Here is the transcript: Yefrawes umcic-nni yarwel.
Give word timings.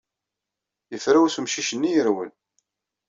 Yefrawes 0.91 1.35
umcic-nni 1.41 1.91
yarwel. 1.93 2.31